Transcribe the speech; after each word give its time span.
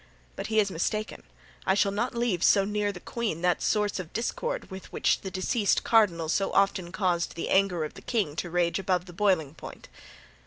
But 0.35 0.47
he 0.47 0.59
is 0.59 0.71
mistaken; 0.71 1.21
I 1.63 1.75
shall 1.75 1.91
not 1.91 2.15
leave 2.15 2.43
so 2.43 2.65
near 2.65 2.91
the 2.91 2.99
queen 2.99 3.43
that 3.43 3.61
source 3.61 3.99
of 3.99 4.13
discord 4.13 4.71
with 4.71 4.91
which 4.91 5.21
the 5.21 5.29
deceased 5.29 5.83
cardinal 5.83 6.27
so 6.27 6.51
often 6.53 6.91
caused 6.91 7.35
the 7.35 7.49
anger 7.49 7.83
of 7.83 7.93
the 7.93 8.01
king 8.01 8.35
to 8.37 8.49
rage 8.49 8.79
above 8.79 9.05
the 9.05 9.13
boiling 9.13 9.53
point." 9.53 9.89